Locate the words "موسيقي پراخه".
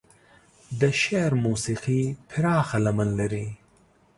1.45-2.77